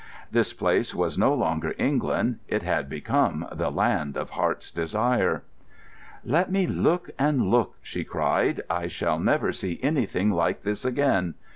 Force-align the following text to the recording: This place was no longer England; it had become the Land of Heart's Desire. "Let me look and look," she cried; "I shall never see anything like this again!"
This 0.31 0.51
place 0.51 0.95
was 0.95 1.15
no 1.19 1.31
longer 1.31 1.75
England; 1.77 2.39
it 2.47 2.63
had 2.63 2.89
become 2.89 3.47
the 3.51 3.69
Land 3.69 4.17
of 4.17 4.31
Heart's 4.31 4.71
Desire. 4.71 5.43
"Let 6.25 6.51
me 6.51 6.65
look 6.65 7.11
and 7.19 7.51
look," 7.51 7.75
she 7.83 8.03
cried; 8.03 8.61
"I 8.67 8.87
shall 8.87 9.19
never 9.19 9.51
see 9.51 9.79
anything 9.83 10.31
like 10.31 10.61
this 10.61 10.85
again!" 10.85 11.35